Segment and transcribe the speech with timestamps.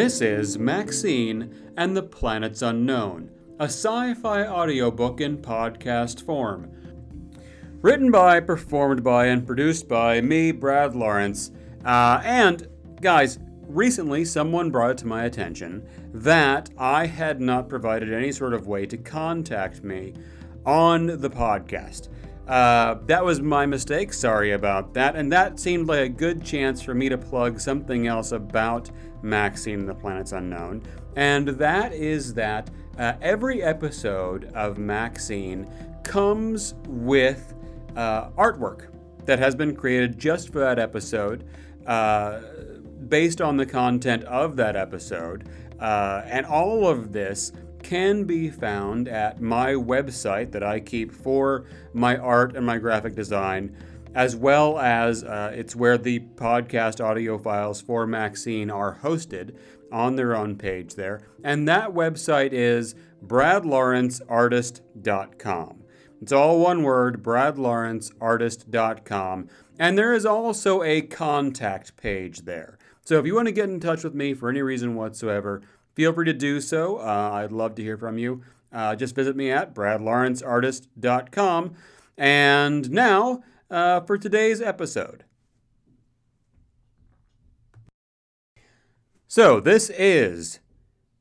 [0.00, 6.70] This is Maxine and the Planets Unknown, a sci fi audiobook in podcast form.
[7.82, 11.50] Written by, performed by, and produced by me, Brad Lawrence.
[11.84, 12.66] Uh, and,
[13.02, 18.54] guys, recently someone brought it to my attention that I had not provided any sort
[18.54, 20.14] of way to contact me
[20.64, 22.08] on the podcast.
[22.50, 24.12] Uh, that was my mistake.
[24.12, 25.14] Sorry about that.
[25.14, 28.90] And that seemed like a good chance for me to plug something else about
[29.22, 30.82] Maxine the Planets Unknown.
[31.14, 32.68] And that is that
[32.98, 35.70] uh, every episode of Maxine
[36.02, 37.54] comes with
[37.94, 38.88] uh, artwork
[39.26, 41.44] that has been created just for that episode,
[41.86, 42.40] uh,
[43.08, 45.48] based on the content of that episode.
[45.78, 51.66] Uh, and all of this can be found at my website that I keep for
[51.92, 53.76] my art and my graphic design,
[54.14, 59.56] as well as uh, it's where the podcast audio files for Maxine are hosted
[59.92, 61.20] on their own page there.
[61.42, 65.76] And that website is bradlawrenceartist.com.
[66.22, 69.48] It's all one word, bradlawrenceartist.com.
[69.78, 72.76] And there is also a contact page there.
[73.02, 75.62] So if you want to get in touch with me for any reason whatsoever,
[76.00, 76.96] feel free to do so.
[76.96, 78.42] Uh, I'd love to hear from you.
[78.72, 81.74] Uh, just visit me at bradlawrenceartist.com.
[82.16, 85.24] And now uh, for today's episode.
[89.28, 90.60] So, this is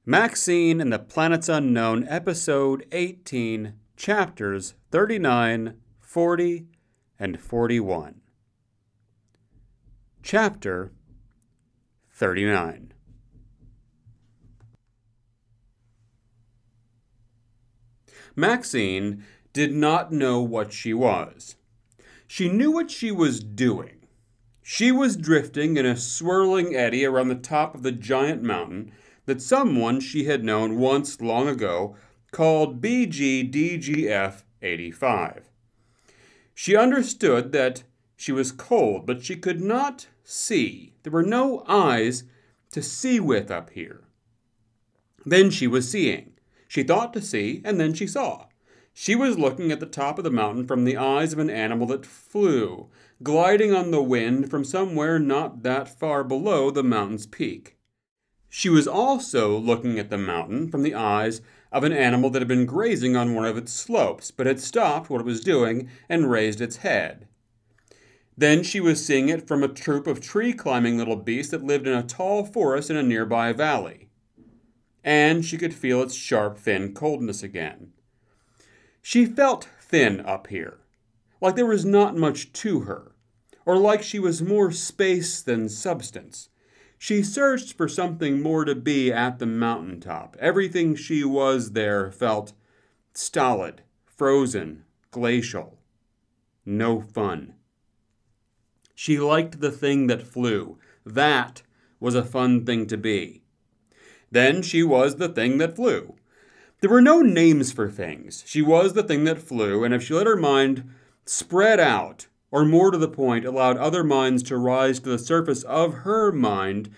[0.05, 6.67] Maxine and the Planets Unknown, Episode 18, Chapters 39, 40,
[7.19, 8.21] and 41.
[10.23, 10.93] Chapter
[12.13, 12.88] 39.
[18.35, 21.55] Maxine did not know what she was.
[22.27, 24.05] She knew what she was doing.
[24.61, 28.91] She was drifting in a swirling eddy around the top of the giant mountain
[29.25, 31.95] that someone she had known once long ago
[32.31, 35.49] called BGDGF 85.
[36.53, 37.83] She understood that
[38.15, 40.93] she was cold, but she could not see.
[41.03, 42.23] There were no eyes
[42.71, 44.03] to see with up here.
[45.25, 46.33] Then she was seeing.
[46.69, 48.45] She thought to see, and then she saw.
[48.93, 51.87] She was looking at the top of the mountain from the eyes of an animal
[51.87, 52.89] that flew,
[53.23, 57.75] gliding on the wind from somewhere not that far below the mountain's peak.
[58.49, 61.41] She was also looking at the mountain from the eyes
[61.71, 65.09] of an animal that had been grazing on one of its slopes, but had stopped
[65.09, 67.27] what it was doing and raised its head.
[68.37, 71.87] Then she was seeing it from a troop of tree climbing little beasts that lived
[71.87, 74.08] in a tall forest in a nearby valley
[75.09, 77.91] and she could feel its sharp, thin coldness again.
[79.01, 80.77] She felt thin up here,
[81.41, 83.13] like there was not much to her,
[83.65, 86.49] or like she was more space than substance.
[86.99, 90.37] She searched for something more to be at the mountain top.
[90.39, 92.53] Everything she was there felt
[93.11, 95.79] stolid, frozen, glacial.
[96.67, 97.55] No fun.
[98.93, 100.77] She liked the thing that flew.
[101.03, 101.63] That
[101.99, 103.41] was a fun thing to be.
[104.31, 106.15] Then she was the thing that flew.
[106.81, 108.43] There were no names for things.
[108.47, 110.89] She was the thing that flew, and if she let her mind
[111.25, 115.63] spread out, or more to the point, allowed other minds to rise to the surface
[115.63, 116.89] of her mind,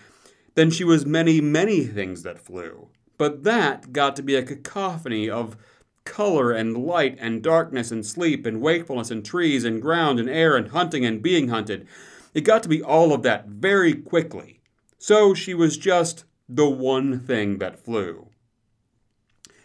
[0.54, 2.88] then she was many, many things that flew.
[3.18, 5.56] But that got to be a cacophony of
[6.04, 10.56] color and light and darkness and sleep and wakefulness and trees and ground and air
[10.56, 11.86] and hunting and being hunted.
[12.34, 14.60] It got to be all of that very quickly.
[14.98, 16.24] So she was just
[16.56, 18.28] the one thing that flew.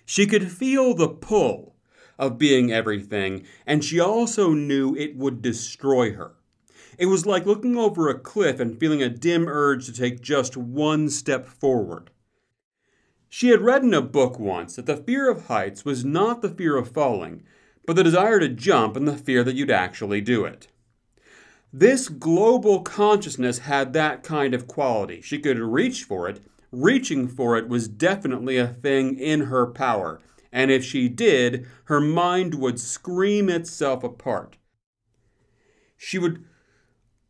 [0.05, 1.75] She could feel the pull
[2.17, 6.35] of being everything, and she also knew it would destroy her.
[6.97, 10.55] It was like looking over a cliff and feeling a dim urge to take just
[10.55, 12.09] one step forward.
[13.29, 16.49] She had read in a book once that the fear of heights was not the
[16.49, 17.43] fear of falling,
[17.85, 20.69] but the desire to jump and the fear that you'd actually do it.
[21.73, 25.21] This global consciousness had that kind of quality.
[25.21, 26.41] She could reach for it
[26.71, 30.19] reaching for it was definitely a thing in her power,
[30.51, 34.57] and if she did, her mind would scream itself apart.
[35.97, 36.43] She would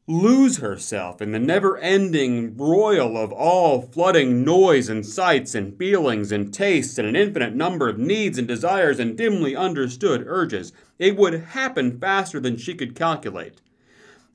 [0.10, 6.32] lose herself in the never ending roil of all flooding noise and sights and feelings
[6.32, 10.72] and tastes and an infinite number of needs and desires and dimly understood urges.
[10.98, 13.62] It would happen faster than she could calculate.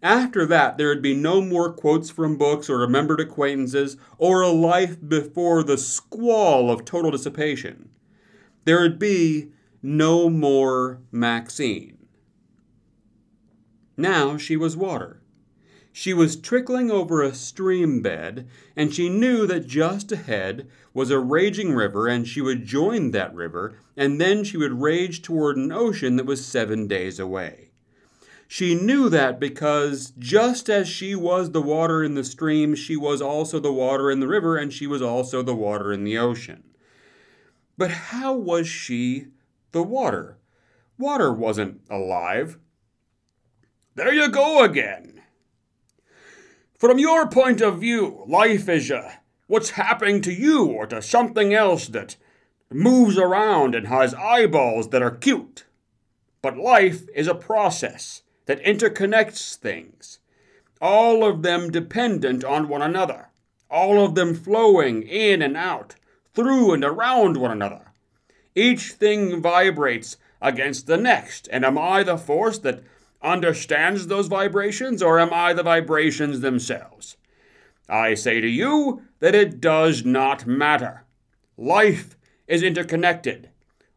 [0.03, 4.49] After that, there would be no more quotes from books or remembered acquaintances or a
[4.49, 7.91] life before the squall of total dissipation.
[8.65, 9.51] There would be
[9.81, 11.99] no more Maxine.
[13.97, 15.23] Now she was water.
[15.93, 21.19] She was trickling over a stream bed, and she knew that just ahead was a
[21.19, 25.71] raging river, and she would join that river, and then she would rage toward an
[25.71, 27.72] ocean that was seven days away.
[28.53, 33.23] She knew that because just as she was the water in the stream, she was
[33.23, 36.63] also the water in the river, and she was also the water in the ocean.
[37.79, 39.29] But how was she
[39.71, 40.37] the water?
[40.99, 42.59] Water wasn't alive.
[43.95, 45.23] There you go again.
[46.79, 49.13] From your point of view, life is uh,
[49.47, 52.17] what's happening to you or to something else that
[52.71, 55.65] moves around and has eyeballs that are cute.
[56.43, 60.19] But life is a process that interconnects things,
[60.81, 63.29] all of them dependent on one another,
[63.71, 65.95] all of them flowing in and out,
[66.35, 67.93] through and around one another.
[68.55, 72.83] Each thing vibrates against the next, and am I the force that
[73.23, 77.17] understands those vibrations, or am I the vibrations themselves?
[77.89, 81.05] I say to you that it does not matter.
[81.57, 82.17] Life
[82.49, 83.51] is interconnected.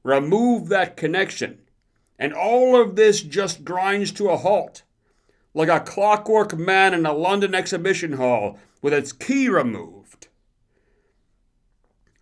[0.03, 1.61] Remove that connection,
[2.17, 4.83] and all of this just grinds to a halt,
[5.53, 10.27] like a clockwork man in a London exhibition hall with its key removed.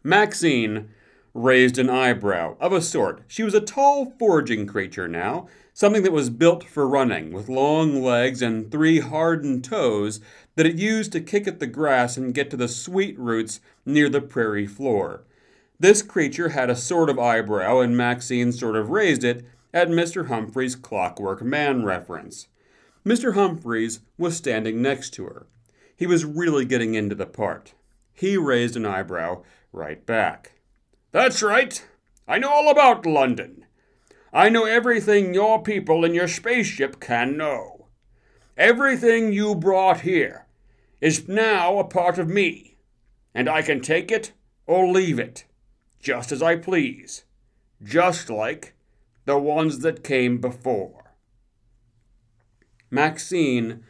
[0.04, 0.90] Maxine
[1.34, 3.24] raised an eyebrow, of a sort.
[3.28, 8.04] She was a tall, foraging creature now, something that was built for running, with long
[8.04, 10.20] legs and three hardened toes
[10.56, 14.10] that it used to kick at the grass and get to the sweet roots near
[14.10, 15.24] the prairie floor.
[15.80, 19.44] This creature had a sort of eyebrow, and Maxine sort of raised it
[19.74, 20.28] at Mr.
[20.28, 22.48] Humphrey's clockwork man reference.
[23.06, 23.34] Mr.
[23.34, 25.48] Humphreys was standing next to her.
[25.96, 27.74] He was really getting into the part.
[28.14, 30.54] He raised an eyebrow right back.
[31.12, 31.86] That's right.
[32.28, 33.66] I know all about London.
[34.32, 37.88] I know everything your people in your spaceship can know.
[38.58, 40.48] Everything you brought here
[41.02, 42.78] is now a part of me,
[43.34, 44.32] and I can take it
[44.66, 45.46] or leave it,
[46.00, 47.26] just as I please,
[47.84, 48.74] just like
[49.26, 51.16] the ones that came before.
[52.92, 53.84] Maxine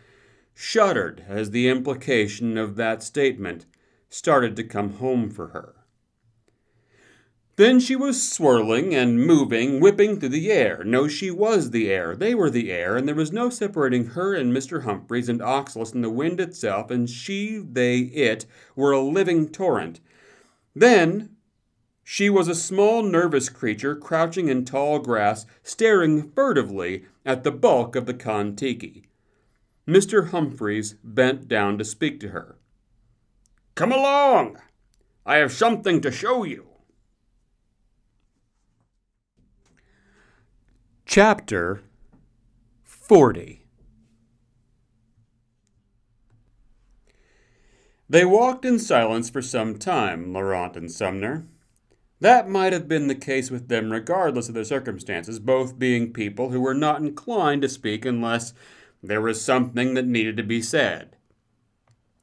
[0.53, 3.65] shuddered as the implication of that statement
[4.09, 5.75] started to come home for her.
[7.55, 10.83] Then she was swirling and moving, whipping through the air.
[10.83, 12.15] No, she was the air.
[12.15, 14.83] They were the air, and there was no separating her and Mr.
[14.83, 19.99] Humphreys and Oxalis and the wind itself, and she, they, it were a living torrent.
[20.75, 21.35] Then
[22.03, 27.95] she was a small, nervous creature crouching in tall grass, staring furtively at the bulk
[27.95, 29.07] of the Kon-Tiki.
[29.87, 30.29] Mr.
[30.29, 32.57] Humphreys bent down to speak to her.
[33.75, 34.57] Come along!
[35.25, 36.67] I have something to show you.
[41.05, 41.83] Chapter
[42.83, 43.63] 40
[48.09, 51.47] They walked in silence for some time, Laurent and Sumner.
[52.23, 56.51] That might have been the case with them regardless of their circumstances, both being people
[56.51, 58.53] who were not inclined to speak unless
[59.03, 61.17] there was something that needed to be said.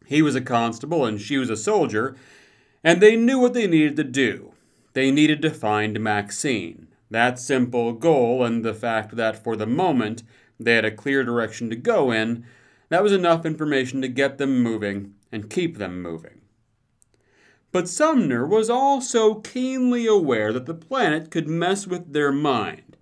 [0.06, 2.16] He was a constable and she was a soldier,
[2.82, 4.54] and they knew what they needed to do.
[4.94, 6.88] They needed to find Maxine.
[7.10, 10.22] That simple goal and the fact that for the moment
[10.58, 12.46] they had a clear direction to go in,
[12.88, 16.39] that was enough information to get them moving and keep them moving.
[17.72, 22.96] But Sumner was also keenly aware that the planet could mess with their mind,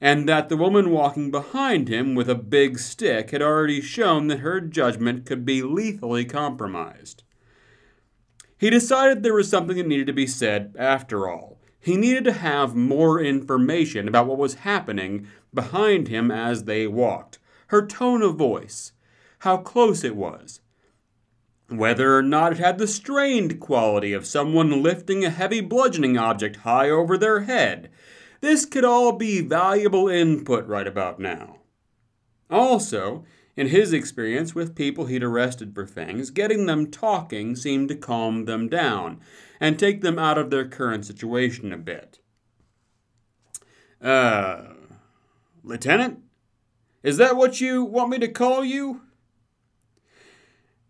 [0.00, 4.40] and that the woman walking behind him with a big stick had already shown that
[4.40, 7.22] her judgment could be lethally compromised.
[8.58, 12.32] He decided there was something that needed to be said after all, he needed to
[12.32, 17.40] have more information about what was happening behind him as they walked.
[17.66, 18.92] Her tone of voice,
[19.40, 20.60] how close it was,
[21.78, 26.56] whether or not it had the strained quality of someone lifting a heavy bludgeoning object
[26.56, 27.90] high over their head.
[28.40, 31.58] This could all be valuable input right about now.
[32.50, 33.24] Also,
[33.56, 38.46] in his experience with people he'd arrested for things, getting them talking seemed to calm
[38.46, 39.20] them down
[39.60, 42.18] and take them out of their current situation a bit.
[44.00, 44.64] Uh,
[45.62, 46.20] Lieutenant?
[47.02, 49.02] Is that what you want me to call you?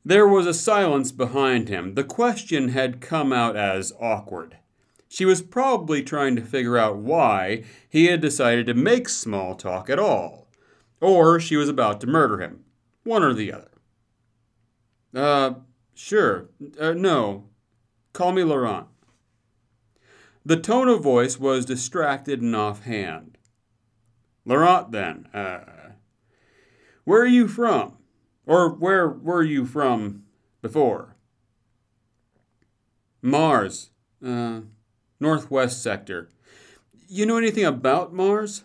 [0.04, 1.94] There was a silence behind him.
[1.94, 4.58] The question had come out as awkward.
[5.08, 9.90] She was probably trying to figure out why he had decided to make small talk
[9.90, 10.48] at all.
[11.00, 12.64] Or she was about to murder him.
[13.04, 13.70] One or the other.
[15.14, 15.54] Uh,
[15.94, 16.48] sure.
[16.80, 17.50] Uh, no,
[18.12, 18.88] Call me Laurent.
[20.44, 23.38] The tone of voice was distracted and offhand.
[24.44, 25.28] Laurent, then.
[25.32, 25.92] Uh,
[27.04, 27.96] where are you from?
[28.46, 30.24] Or where were you from
[30.60, 31.16] before?
[33.20, 33.90] Mars,
[34.24, 34.62] uh,
[35.20, 36.28] Northwest Sector.
[37.08, 38.64] You know anything about Mars?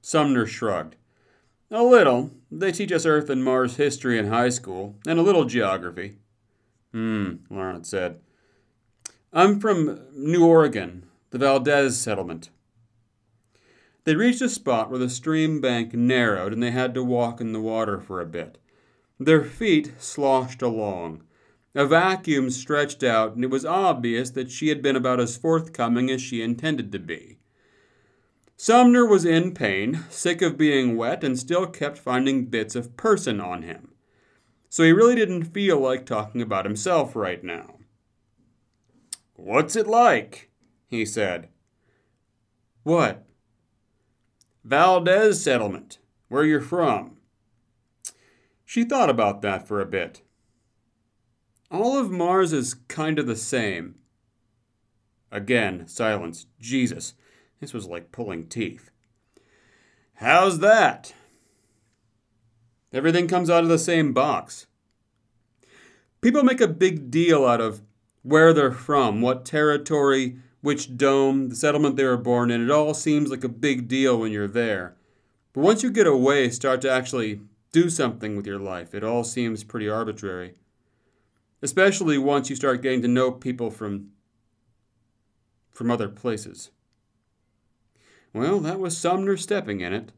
[0.00, 0.96] Sumner shrugged.
[1.70, 2.30] A little.
[2.50, 6.16] They teach us Earth and Mars history in high school, and a little geography.
[6.92, 8.20] Hmm, Laurent said.
[9.32, 12.48] I'm from New Oregon, the Valdez settlement.
[14.08, 17.52] They reached a spot where the stream bank narrowed and they had to walk in
[17.52, 18.56] the water for a bit.
[19.20, 21.24] Their feet sloshed along.
[21.74, 26.10] A vacuum stretched out, and it was obvious that she had been about as forthcoming
[26.10, 27.36] as she intended to be.
[28.56, 33.42] Sumner was in pain, sick of being wet, and still kept finding bits of person
[33.42, 33.92] on him.
[34.70, 37.74] So he really didn't feel like talking about himself right now.
[39.34, 40.50] What's it like?
[40.86, 41.50] he said.
[42.84, 43.27] What?
[44.68, 45.96] Valdez settlement,
[46.28, 47.16] where you're from.
[48.66, 50.20] She thought about that for a bit.
[51.70, 53.94] All of Mars is kind of the same.
[55.32, 56.46] Again, silence.
[56.60, 57.14] Jesus,
[57.60, 58.90] this was like pulling teeth.
[60.16, 61.14] How's that?
[62.92, 64.66] Everything comes out of the same box.
[66.20, 67.80] People make a big deal out of
[68.22, 70.36] where they're from, what territory,
[70.68, 72.62] which dome, the settlement they were born in.
[72.62, 74.96] It all seems like a big deal when you're there.
[75.54, 77.40] But once you get away, start to actually
[77.72, 80.56] do something with your life, it all seems pretty arbitrary.
[81.62, 84.10] Especially once you start getting to know people from
[85.72, 86.70] from other places.
[88.34, 90.12] Well, that was Sumner stepping in it.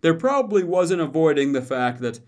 [0.00, 2.18] There probably wasn't avoiding the fact that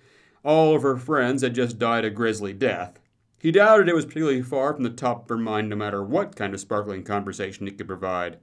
[0.45, 3.00] all of her friends had just died a grisly death.
[3.41, 6.37] He doubted it was particularly far from the top of her mind, no matter what
[6.37, 8.37] kind of sparkling conversation it could provide.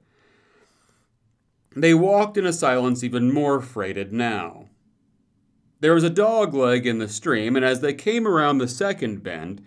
[1.76, 4.68] They walked in a silence even more freighted now.
[5.78, 9.22] There was a dog leg in the stream, and as they came around the second
[9.22, 9.62] bend,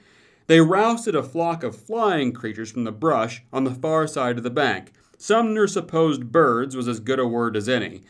[0.48, 4.44] they rousted a flock of flying creatures from the brush on the far side of
[4.44, 4.92] the bank.
[5.18, 8.02] Sumner supposed birds was as good a word as any,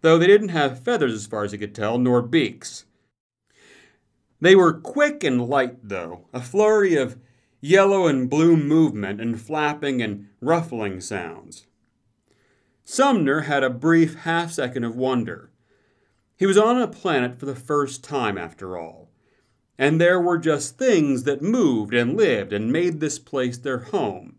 [0.00, 2.86] though they didn't have feathers as far as he could tell, nor beaks.
[4.40, 7.18] They were quick and light, though, a flurry of
[7.60, 11.66] yellow and blue movement and flapping and ruffling sounds.
[12.84, 15.50] Sumner had a brief half second of wonder.
[16.36, 19.10] He was on a planet for the first time, after all,
[19.78, 24.36] and there were just things that moved and lived and made this place their home.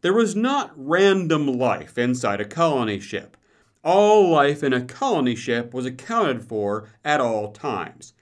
[0.00, 3.36] There was not random life inside a colony ship.
[3.82, 8.12] All life in a colony ship was accounted for at all times.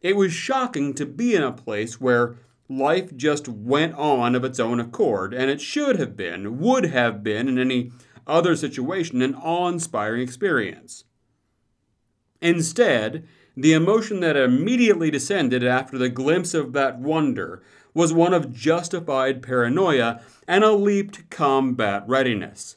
[0.00, 2.36] It was shocking to be in a place where
[2.68, 7.22] life just went on of its own accord, and it should have been, would have
[7.22, 7.90] been, in any
[8.26, 11.04] other situation, an awe inspiring experience.
[12.40, 13.26] Instead,
[13.56, 17.62] the emotion that immediately descended after the glimpse of that wonder
[17.92, 22.76] was one of justified paranoia and a leaped combat readiness.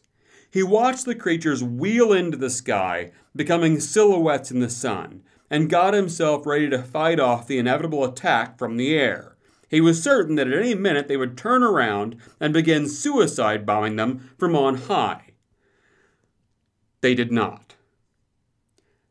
[0.49, 5.21] He watched the creatures wheel into the sky, becoming silhouettes in the sun,
[5.51, 9.35] and got himself ready to fight off the inevitable attack from the air.
[9.69, 13.97] He was certain that at any minute they would turn around and begin suicide bombing
[13.97, 15.33] them from on high.
[17.01, 17.75] They did not.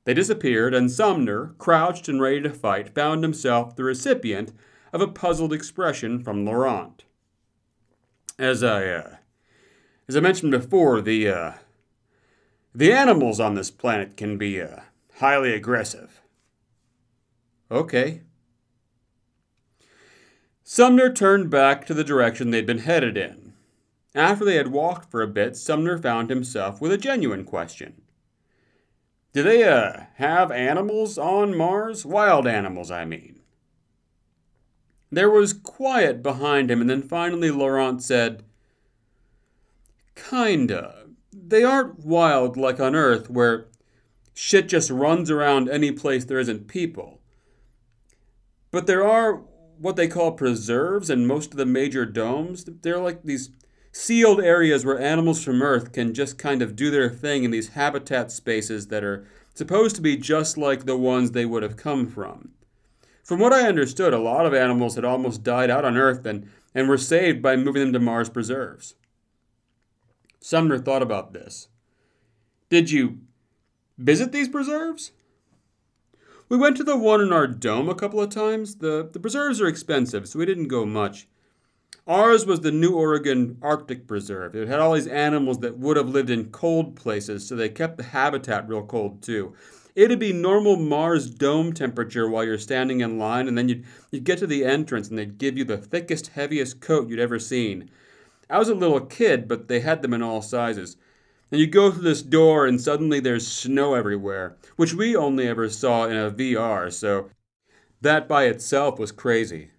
[0.04, 4.52] They disappeared, and Sumner, crouched and ready to fight, found himself the recipient
[4.94, 7.04] of a puzzled expression from Laurent.
[8.38, 9.16] As I, uh,
[10.08, 11.52] as I mentioned before, the, uh,
[12.74, 14.80] the animals on this planet can be, uh,
[15.18, 16.19] highly aggressive.
[17.70, 18.22] Okay.
[20.64, 23.52] Sumner turned back to the direction they'd been headed in.
[24.14, 28.02] After they had walked for a bit, Sumner found himself with a genuine question.
[29.32, 32.04] Do they, uh, have animals on Mars?
[32.04, 33.40] Wild animals, I mean.
[35.12, 38.44] There was quiet behind him, and then finally Laurent said,
[40.16, 41.06] Kinda.
[41.32, 43.66] They aren't wild like on Earth, where
[44.34, 47.19] shit just runs around any place there isn't people.
[48.70, 49.42] But there are
[49.78, 52.64] what they call preserves in most of the major domes.
[52.64, 53.50] They're like these
[53.92, 57.70] sealed areas where animals from Earth can just kind of do their thing in these
[57.70, 62.06] habitat spaces that are supposed to be just like the ones they would have come
[62.06, 62.50] from.
[63.24, 66.48] From what I understood, a lot of animals had almost died out on Earth and,
[66.74, 68.94] and were saved by moving them to Mars preserves.
[70.40, 71.68] Sumner thought about this.
[72.68, 73.18] Did you
[73.98, 75.12] visit these preserves?
[76.50, 78.74] We went to the one in our dome a couple of times.
[78.74, 81.28] The, the preserves are expensive, so we didn't go much.
[82.08, 84.56] Ours was the New Oregon Arctic Preserve.
[84.56, 87.98] It had all these animals that would have lived in cold places, so they kept
[87.98, 89.54] the habitat real cold too.
[89.94, 94.24] It'd be normal Mars dome temperature while you're standing in line, and then you'd, you'd
[94.24, 97.88] get to the entrance and they'd give you the thickest, heaviest coat you'd ever seen.
[98.48, 100.96] I was a little kid, but they had them in all sizes.
[101.50, 105.68] And you go through this door, and suddenly there's snow everywhere, which we only ever
[105.68, 107.30] saw in a VR, so
[108.00, 109.70] that by itself was crazy.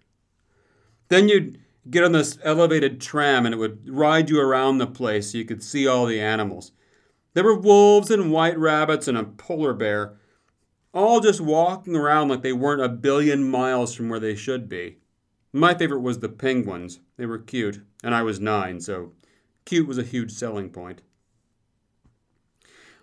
[1.08, 5.32] Then you'd get on this elevated tram, and it would ride you around the place
[5.32, 6.72] so you could see all the animals.
[7.34, 10.16] There were wolves and white rabbits and a polar bear,
[10.92, 14.98] all just walking around like they weren't a billion miles from where they should be.
[15.52, 17.00] My favorite was the penguins.
[17.16, 19.12] They were cute, and I was nine, so
[19.64, 21.00] cute was a huge selling point.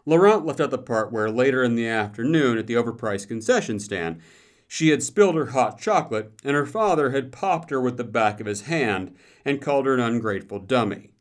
[0.05, 4.21] Laurent left out the part where later in the afternoon at the overpriced concession stand,
[4.67, 8.39] she had spilled her hot chocolate, and her father had popped her with the back
[8.39, 11.11] of his hand and called her an ungrateful dummy.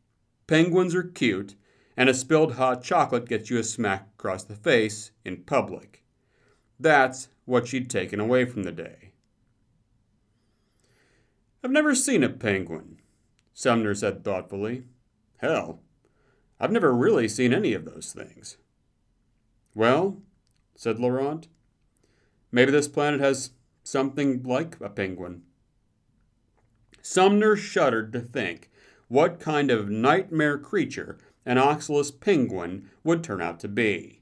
[0.45, 1.55] Penguins are cute,
[1.97, 6.03] and a spilled hot chocolate gets you a smack across the face in public.
[6.79, 9.13] That's what she'd taken away from the day.
[11.63, 12.99] I've never seen a penguin,
[13.53, 14.83] Sumner said thoughtfully.
[15.37, 15.81] Hell,
[16.59, 18.57] I've never really seen any of those things.
[19.79, 20.17] Well,
[20.75, 21.47] said Laurent,
[22.51, 25.43] maybe this planet has something like a penguin.
[27.01, 28.69] Sumner shuddered to think
[29.07, 34.21] what kind of nightmare creature an Oxalis penguin would turn out to be.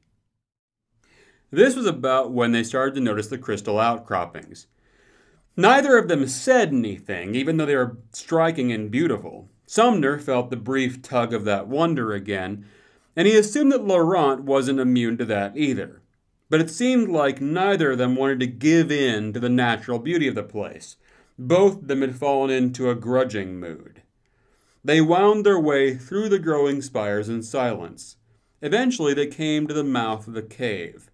[1.50, 4.68] This was about when they started to notice the crystal outcroppings.
[5.56, 9.50] Neither of them said anything, even though they were striking and beautiful.
[9.66, 12.66] Sumner felt the brief tug of that wonder again,
[13.18, 16.04] and he assumed that Laurent wasn't immune to that either.
[16.52, 20.28] But it seemed like neither of them wanted to give in to the natural beauty
[20.28, 20.98] of the place.
[21.38, 24.04] Both of them had fallen into a grudging mood.
[24.84, 28.18] They wound their way through the growing spires in silence.
[28.62, 31.10] Eventually, they came to the mouth of the cave.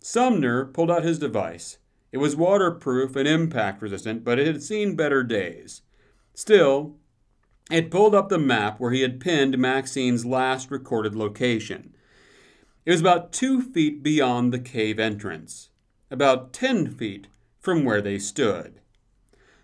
[0.00, 1.76] Sumner pulled out his device.
[2.10, 5.82] It was waterproof and impact resistant, but it had seen better days.
[6.32, 6.96] Still,
[7.70, 11.94] it pulled up the map where he had pinned Maxine's last recorded location.
[12.84, 15.70] It was about two feet beyond the cave entrance,
[16.10, 18.80] about ten feet from where they stood.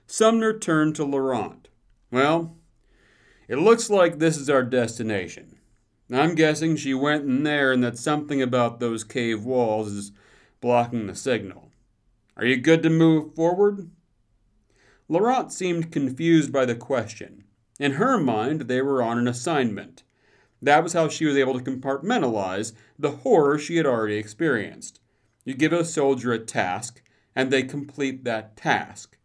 [0.06, 1.68] Sumner turned to Laurent.
[2.10, 2.56] Well,
[3.46, 5.58] it looks like this is our destination.
[6.10, 10.12] I'm guessing she went in there and that something about those cave walls is
[10.60, 11.70] blocking the signal.
[12.36, 13.90] Are you good to move forward?
[15.08, 17.44] Laurent seemed confused by the question.
[17.80, 20.02] In her mind, they were on an assignment.
[20.60, 25.00] That was how she was able to compartmentalize the horror she had already experienced.
[25.46, 27.02] You give a soldier a task,
[27.34, 29.16] and they complete that task.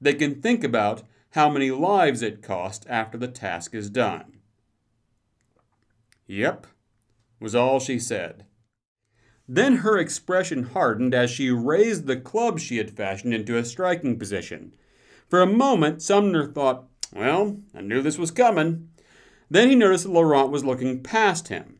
[0.00, 4.38] They can think about how many lives it cost after the task is done.
[6.26, 6.66] Yep,
[7.38, 8.46] was all she said.
[9.46, 14.18] Then her expression hardened as she raised the club she had fashioned into a striking
[14.18, 14.74] position.
[15.28, 18.88] For a moment, Sumner thought, well, I knew this was coming.
[19.50, 21.78] Then he noticed that Laurent was looking past him.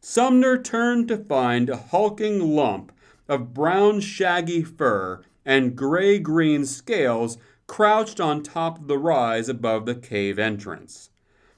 [0.00, 2.92] Sumner turned to find a hulking lump
[3.28, 9.86] of brown, shaggy fur and gray green scales crouched on top of the rise above
[9.86, 11.10] the cave entrance.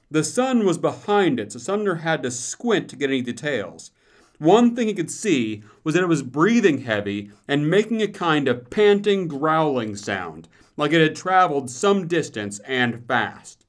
[0.09, 3.91] The sun was behind it, so Sumner had to squint to get any details.
[4.39, 8.47] One thing he could see was that it was breathing heavy and making a kind
[8.47, 13.65] of panting, growling sound, like it had traveled some distance and fast.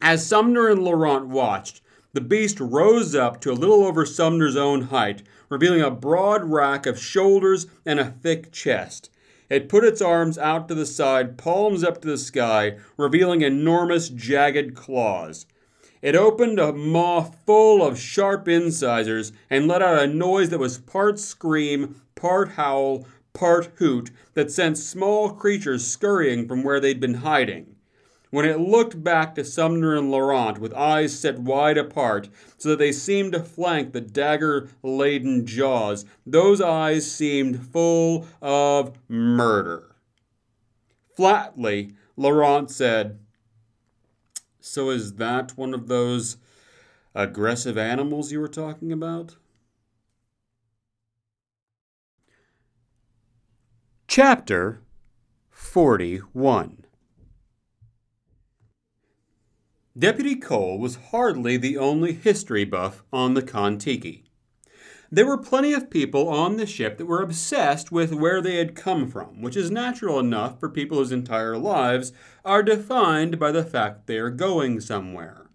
[0.00, 1.80] As Sumner and Laurent watched,
[2.12, 6.86] the beast rose up to a little over Sumner's own height, revealing a broad rack
[6.86, 9.10] of shoulders and a thick chest.
[9.50, 14.08] It put its arms out to the side, palms up to the sky, revealing enormous,
[14.08, 15.46] jagged claws.
[16.02, 20.78] It opened a maw full of sharp incisors and let out a noise that was
[20.78, 27.14] part scream, part howl, part hoot that sent small creatures scurrying from where they'd been
[27.14, 27.74] hiding.
[28.30, 32.78] When it looked back to Sumner and Laurent with eyes set wide apart so that
[32.78, 39.94] they seemed to flank the dagger laden jaws, those eyes seemed full of murder.
[41.16, 43.18] Flatly, Laurent said,
[44.60, 46.38] so is that one of those
[47.14, 49.36] aggressive animals you were talking about?
[54.16, 54.80] Chapter
[55.50, 56.84] 41
[59.98, 64.22] Deputy Cole was hardly the only history buff on the Kon-Tiki.
[65.10, 68.76] There were plenty of people on the ship that were obsessed with where they had
[68.76, 72.12] come from, which is natural enough for people whose entire lives
[72.44, 75.50] are defined by the fact they are going somewhere.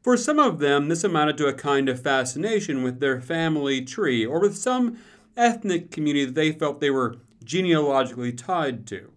[0.00, 4.26] For some of them, this amounted to a kind of fascination with their family tree
[4.26, 4.98] or with some
[5.36, 9.12] ethnic community that they felt they were genealogically tied to.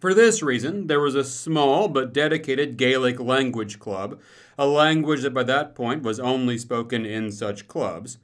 [0.00, 4.20] For this reason, there was a small but dedicated Gaelic language club,
[4.58, 8.18] a language that by that point was only spoken in such clubs.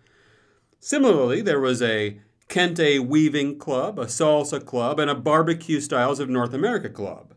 [0.81, 6.29] Similarly, there was a Kente weaving club, a salsa club, and a barbecue styles of
[6.29, 7.35] North America club.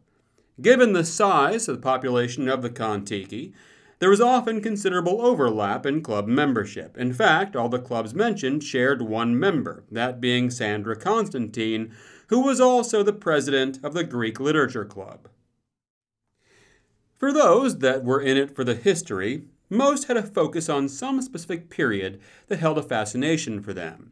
[0.62, 3.54] Given the size of the population of the Kon-Tiki,
[4.06, 6.96] there was often considerable overlap in club membership.
[6.96, 11.92] In fact, all the clubs mentioned shared one member, that being Sandra Constantine,
[12.28, 15.28] who was also the president of the Greek Literature Club.
[17.16, 21.20] For those that were in it for the history, most had a focus on some
[21.20, 24.12] specific period that held a fascination for them.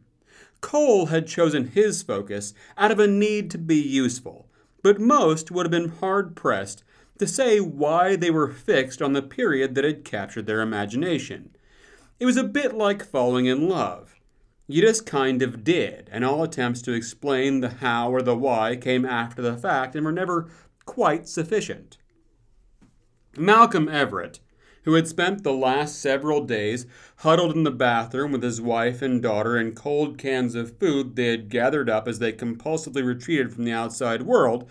[0.60, 4.48] Cole had chosen his focus out of a need to be useful,
[4.82, 6.82] but most would have been hard pressed
[7.18, 11.54] to say why they were fixed on the period that had captured their imagination.
[12.18, 14.14] It was a bit like falling in love.
[14.66, 18.76] You just kind of did, and all attempts to explain the how or the why
[18.76, 20.48] came after the fact and were never
[20.86, 21.98] quite sufficient.
[23.36, 24.40] Malcolm Everett,
[24.84, 29.22] who had spent the last several days huddled in the bathroom with his wife and
[29.22, 33.64] daughter and cold cans of food they had gathered up as they compulsively retreated from
[33.64, 34.68] the outside world,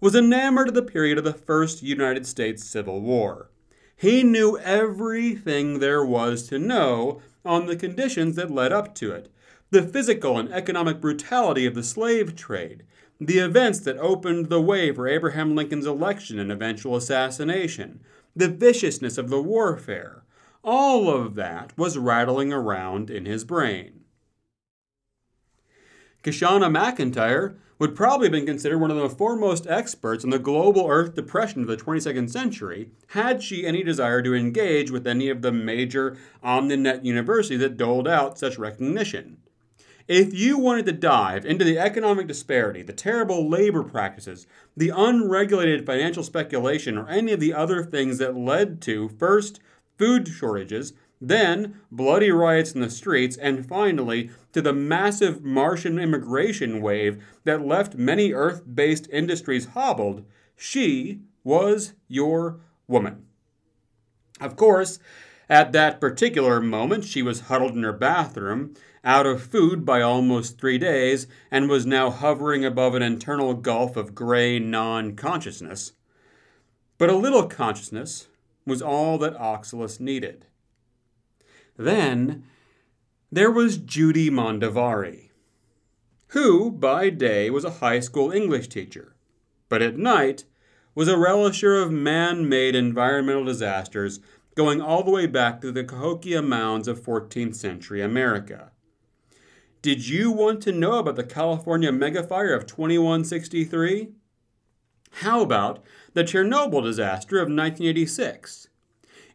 [0.00, 3.50] was enamored of the period of the first United States Civil War.
[3.96, 9.28] He knew everything there was to know on the conditions that led up to it
[9.70, 12.84] the physical and economic brutality of the slave trade,
[13.20, 18.00] the events that opened the way for Abraham Lincoln's election and eventual assassination,
[18.34, 20.22] the viciousness of the warfare.
[20.64, 23.97] All of that was rattling around in his brain.
[26.22, 30.88] Kishana McIntyre would probably have been considered one of the foremost experts on the global
[30.88, 35.42] Earth depression of the 22nd century, had she any desire to engage with any of
[35.42, 39.36] the major OmniNet universities that doled out such recognition.
[40.08, 45.86] If you wanted to dive into the economic disparity, the terrible labor practices, the unregulated
[45.86, 49.60] financial speculation, or any of the other things that led to, first,
[49.98, 56.80] food shortages, then bloody riots in the streets, and finally to the massive Martian immigration
[56.80, 60.24] wave that left many Earth based industries hobbled,
[60.56, 63.26] she was your woman.
[64.40, 64.98] Of course,
[65.48, 70.58] at that particular moment, she was huddled in her bathroom, out of food by almost
[70.58, 75.92] three days, and was now hovering above an internal gulf of gray non consciousness.
[76.98, 78.28] But a little consciousness
[78.66, 80.44] was all that Oxalis needed.
[81.78, 82.44] Then
[83.30, 85.30] there was Judy Mondavari,
[86.28, 89.14] who by day was a high school English teacher,
[89.68, 90.44] but at night
[90.96, 94.18] was a relisher of man made environmental disasters
[94.56, 98.72] going all the way back to the Cahokia Mounds of 14th century America.
[99.80, 104.08] Did you want to know about the California megafire of 2163?
[105.12, 108.67] How about the Chernobyl disaster of 1986?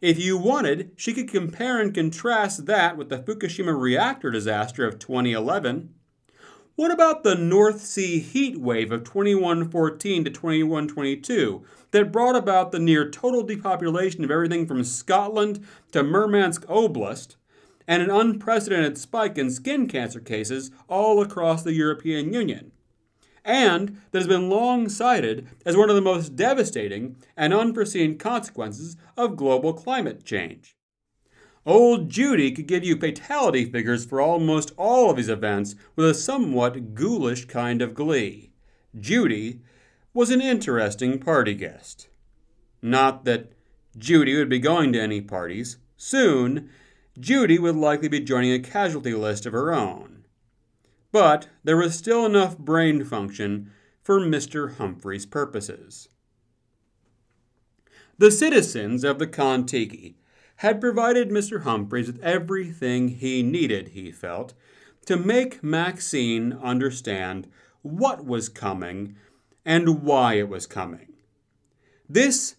[0.04, 5.00] If you wanted, she could compare and contrast that with the Fukushima reactor disaster of
[5.00, 5.94] 2011.
[6.76, 12.80] What about the North Sea heat wave of 2114 to 2122 that brought about the
[12.80, 17.38] near total depopulation of everything from Scotland to Murmansk Oblast
[17.88, 22.74] and an unprecedented spike in skin cancer cases all across the European Union?
[23.46, 28.96] And that has been long cited as one of the most devastating and unforeseen consequences
[29.18, 30.76] of global climate change.
[31.66, 36.14] Old Judy could give you fatality figures for almost all of these events with a
[36.14, 38.52] somewhat ghoulish kind of glee.
[39.00, 39.62] Judy
[40.14, 42.10] was an interesting party guest.
[42.82, 43.54] Not that
[43.98, 45.78] Judy would be going to any parties.
[45.96, 46.70] Soon,
[47.18, 50.13] Judy would likely be joining a casualty list of her own
[51.14, 53.72] but there was still enough brain function
[54.02, 54.76] for Mr.
[54.76, 56.10] Humphrey's purposes.
[58.18, 60.18] The citizens of the Kon-Tiki
[60.58, 61.62] had provided Mr.
[61.62, 64.54] Humphreys with everything he needed, he felt,
[65.06, 67.48] to make Maxine understand
[67.84, 69.16] what was coming
[69.64, 71.14] and why it was coming.
[72.10, 72.56] This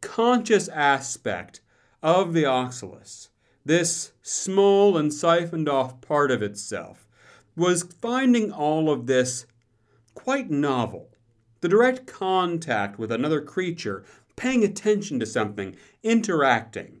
[0.00, 1.60] conscious aspect
[2.02, 3.30] of the Oxalis,
[3.64, 7.05] this small and siphoned off part of itself,
[7.56, 9.46] was finding all of this
[10.14, 11.10] quite novel.
[11.62, 14.04] The direct contact with another creature,
[14.36, 17.00] paying attention to something, interacting.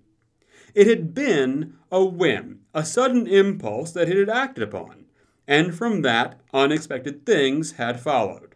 [0.74, 5.06] It had been a whim, a sudden impulse that it had acted upon,
[5.46, 8.54] and from that, unexpected things had followed.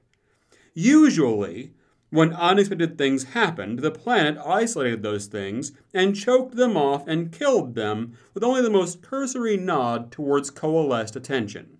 [0.75, 1.73] Usually,
[2.11, 7.75] when unexpected things happened, the planet isolated those things and choked them off and killed
[7.75, 11.79] them with only the most cursory nod towards coalesced attention.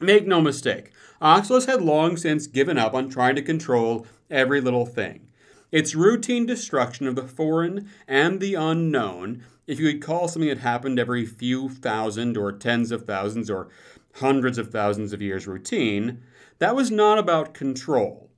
[0.00, 4.84] Make no mistake, Oxalis had long since given up on trying to control every little
[4.84, 5.28] thing.
[5.72, 10.58] Its routine destruction of the foreign and the unknown, if you could call something that
[10.58, 13.68] happened every few thousand or tens of thousands or
[14.16, 16.22] hundreds of thousands of years routine,
[16.58, 18.30] that was not about control.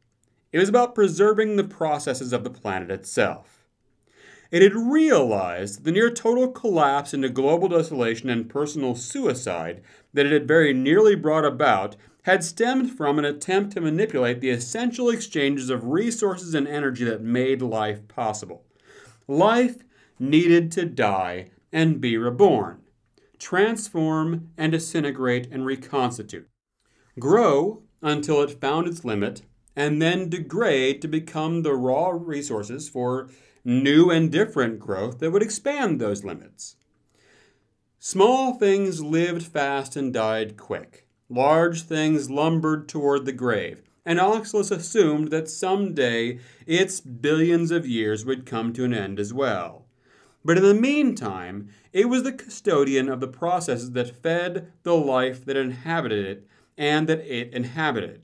[0.53, 3.58] It was about preserving the processes of the planet itself.
[4.51, 9.83] It had realized the near total collapse into global desolation and personal suicide
[10.15, 14.51] that it had very nearly brought about had stemmed from an attempt to manipulate the
[14.51, 18.65] essential exchanges of resources and energy that made life possible.
[19.27, 19.83] Life
[20.19, 22.81] needed to die and be reborn,
[23.39, 26.49] transform and disintegrate and reconstitute,
[27.19, 29.43] grow until it found its limit,
[29.77, 33.29] and then degrade to become the raw resources for
[33.69, 36.77] new and different growth that would expand those limits.
[37.99, 41.07] Small things lived fast and died quick.
[41.29, 48.25] Large things lumbered toward the grave, and Oxalis assumed that someday its billions of years
[48.25, 49.85] would come to an end as well.
[50.43, 55.45] But in the meantime, it was the custodian of the processes that fed the life
[55.45, 58.23] that inhabited it and that it inhabited.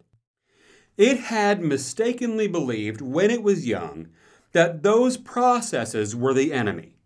[0.96, 4.09] It had mistakenly believed when it was young
[4.55, 6.97] that those processes were the enemy,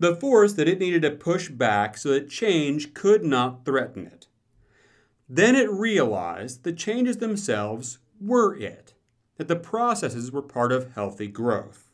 [0.00, 4.26] the force that it needed to push back so that change could not threaten it.
[5.28, 8.94] Then it realized the changes themselves were it,
[9.36, 11.88] that the processes were part of healthy growth.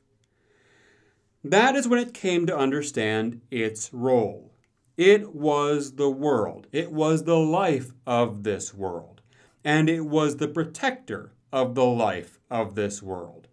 [1.44, 4.54] That is when it came to understand its role.
[4.96, 9.20] It was the world, it was the life of this world,
[9.62, 13.46] and it was the protector of the life of this world.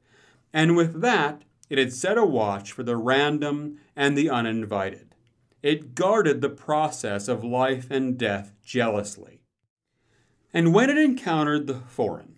[0.54, 5.16] And with that, it had set a watch for the random and the uninvited.
[5.64, 9.42] It guarded the process of life and death jealously.
[10.54, 12.36] And when it encountered the foreign,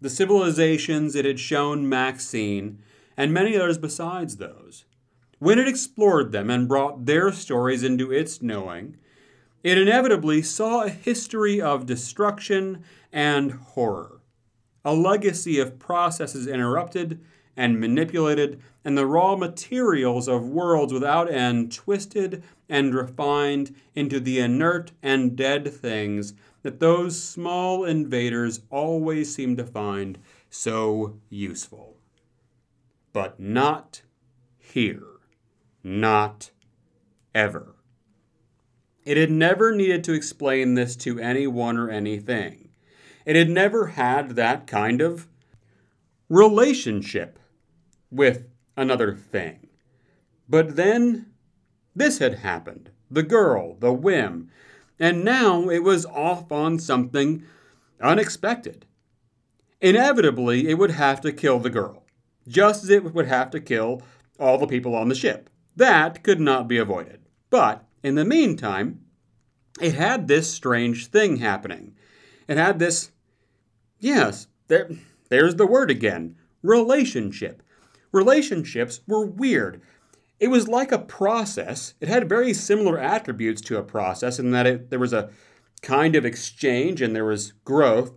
[0.00, 2.82] the civilizations it had shown Maxine,
[3.16, 4.84] and many others besides those,
[5.38, 8.96] when it explored them and brought their stories into its knowing,
[9.62, 14.19] it inevitably saw a history of destruction and horror,
[14.84, 17.20] a legacy of processes interrupted
[17.56, 24.38] and manipulated, and the raw materials of worlds without end twisted and refined into the
[24.38, 31.96] inert and dead things that those small invaders always seem to find so useful.
[33.12, 34.02] But not
[34.56, 35.02] here.
[35.82, 36.50] Not
[37.34, 37.74] ever.
[39.04, 42.69] It had never needed to explain this to anyone or anything.
[43.24, 45.28] It had never had that kind of
[46.28, 47.38] relationship
[48.10, 49.68] with another thing.
[50.48, 51.26] But then
[51.94, 54.50] this had happened the girl, the whim,
[54.98, 57.42] and now it was off on something
[58.00, 58.86] unexpected.
[59.80, 62.04] Inevitably, it would have to kill the girl,
[62.46, 64.02] just as it would have to kill
[64.38, 65.50] all the people on the ship.
[65.74, 67.20] That could not be avoided.
[67.48, 69.00] But in the meantime,
[69.80, 71.94] it had this strange thing happening.
[72.50, 73.12] It had this,
[74.00, 74.90] yes, there,
[75.28, 77.62] there's the word again relationship.
[78.10, 79.80] Relationships were weird.
[80.40, 81.94] It was like a process.
[82.00, 85.30] It had very similar attributes to a process in that it, there was a
[85.80, 88.14] kind of exchange and there was growth.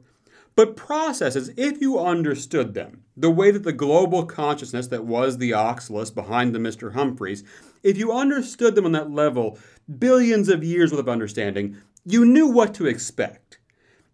[0.55, 5.53] But processes, if you understood them, the way that the global consciousness that was the
[5.53, 6.93] Oxalis behind the Mr.
[6.93, 7.43] Humphreys,
[7.83, 9.59] if you understood them on that level,
[9.99, 13.59] billions of years worth of understanding, you knew what to expect.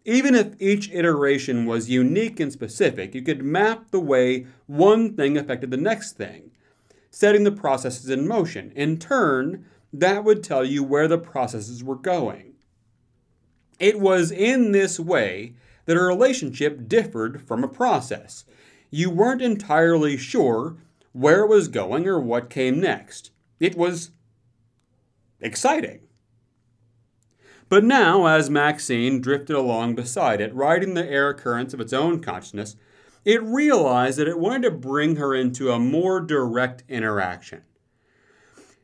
[0.06, 5.38] Even if each iteration was unique and specific, you could map the way one thing
[5.38, 6.52] affected the next thing,
[7.10, 8.72] setting the processes in motion.
[8.76, 12.54] In turn, that would tell you where the processes were going.
[13.80, 15.54] It was in this way
[15.86, 18.46] that a relationship differed from a process.
[18.92, 20.78] You weren't entirely sure
[21.14, 23.32] where it was going or what came next.
[23.60, 24.12] It was
[25.40, 26.02] exciting.
[27.70, 32.20] But now, as Maxine drifted along beside it, riding the air currents of its own
[32.20, 32.76] consciousness,
[33.24, 37.62] it realized that it wanted to bring her into a more direct interaction.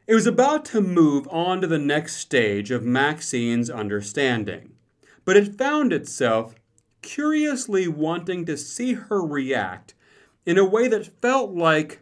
[0.05, 4.73] It was about to move on to the next stage of Maxine's understanding,
[5.23, 6.53] but it found itself
[7.01, 9.95] curiously wanting to see her react
[10.45, 12.01] in a way that felt like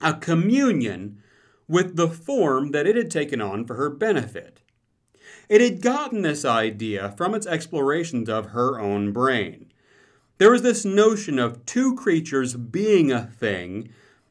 [0.00, 1.22] a communion
[1.68, 4.61] with the form that it had taken on for her benefit.
[5.52, 9.70] It had gotten this idea from its explorations of her own brain.
[10.38, 13.90] There was this notion of two creatures being a thing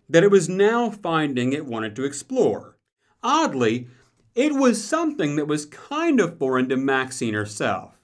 [0.10, 2.76] that it was now finding it wanted to explore.
[3.22, 3.88] Oddly,
[4.34, 8.00] it was something that was kind of foreign to Maxine herself.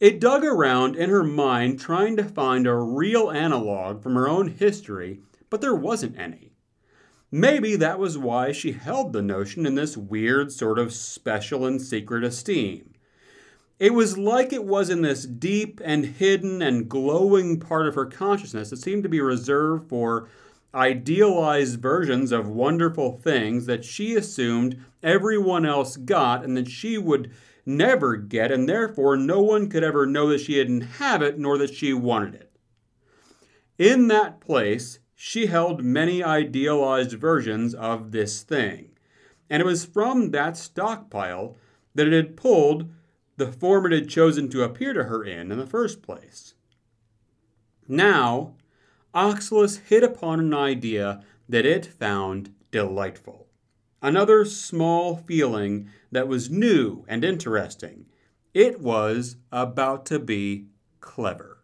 [0.00, 4.48] It dug around in her mind trying to find a real analog from her own
[4.48, 6.49] history, but there wasn't any.
[7.32, 11.80] Maybe that was why she held the notion in this weird sort of special and
[11.80, 12.94] secret esteem.
[13.78, 18.06] It was like it was in this deep and hidden and glowing part of her
[18.06, 20.28] consciousness that seemed to be reserved for
[20.74, 27.32] idealized versions of wonderful things that she assumed everyone else got and that she would
[27.66, 31.58] never get, and therefore no one could ever know that she didn't have it nor
[31.58, 32.52] that she wanted it.
[33.78, 38.88] In that place, she held many idealized versions of this thing,
[39.50, 41.58] and it was from that stockpile
[41.94, 42.88] that it had pulled
[43.36, 46.54] the form it had chosen to appear to her in in the first place.
[47.86, 48.54] Now,
[49.12, 53.46] Oxalis hit upon an idea that it found delightful.
[54.00, 58.06] Another small feeling that was new and interesting.
[58.54, 60.68] It was about to be
[61.00, 61.59] clever.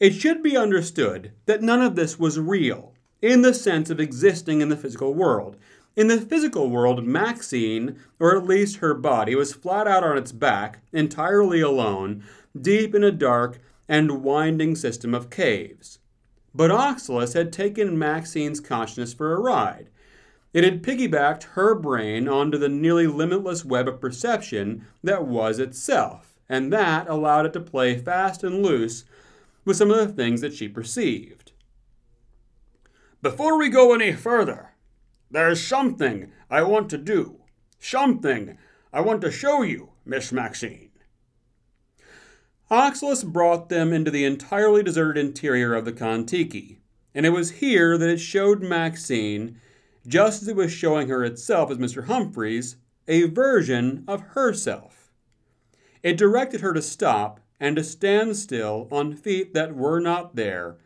[0.00, 4.62] It should be understood that none of this was real, in the sense of existing
[4.62, 5.56] in the physical world.
[5.94, 10.32] In the physical world, Maxine, or at least her body, was flat out on its
[10.32, 12.24] back, entirely alone,
[12.58, 15.98] deep in a dark and winding system of caves.
[16.54, 19.90] But Oxalis had taken Maxine's consciousness for a ride,
[20.52, 26.40] it had piggybacked her brain onto the nearly limitless web of perception that was itself,
[26.48, 29.04] and that allowed it to play fast and loose
[29.64, 31.52] with some of the things that she perceived.
[33.22, 34.70] Before we go any further,
[35.30, 37.36] there's something I want to do.
[37.78, 38.58] Something
[38.92, 40.90] I want to show you, Miss Maxine.
[42.70, 46.80] Oxalis brought them into the entirely deserted interior of the Kon-Tiki,
[47.14, 49.60] and it was here that it showed Maxine
[50.06, 52.06] just as it was showing her itself as Mr.
[52.06, 55.12] Humphreys, a version of herself.
[56.02, 60.78] It directed her to stop and to stand still on feet that were not there,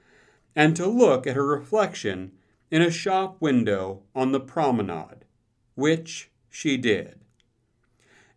[0.56, 2.32] and to look at her reflection
[2.70, 5.24] in a shop window on the promenade,
[5.76, 7.20] which she did.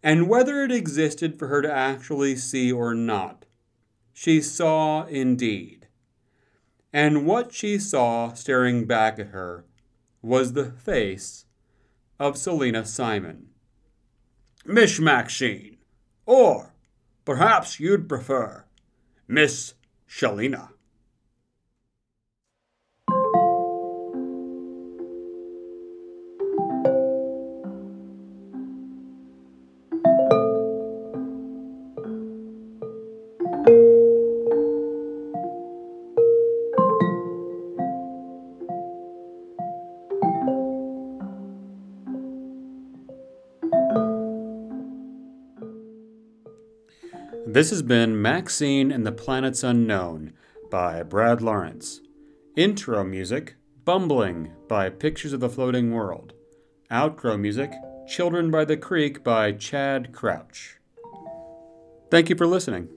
[0.03, 3.45] And whether it existed for her to actually see or not,
[4.13, 5.87] she saw indeed.
[6.93, 9.65] And what she saw staring back at her
[10.21, 11.45] was the face
[12.19, 13.49] of Selina Simon.
[14.65, 15.77] Miss Maxine,
[16.25, 16.73] or
[17.27, 18.63] perhaps you'd prefer
[19.27, 19.73] Miss
[20.09, 20.69] Shalina.
[47.67, 50.31] This has been Maxine and the Planets Unknown
[50.71, 51.99] by Brad Laurent.
[52.55, 56.31] Intro music Bumbling by Pictures of the Floating World.
[56.89, 57.73] Outro music
[58.07, 60.77] Children by the Creek by Chad Crouch.
[62.09, 62.87] Thank you for listening.